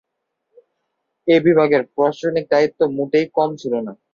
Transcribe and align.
এই 1.27 1.39
বিভাগের 1.47 1.81
প্রশাসনিক 1.93 2.45
দায়িত্ব 2.53 2.79
মোটেই 2.97 3.25
কম 3.37 3.49
ছিল 3.61 3.73
না। 3.87 3.93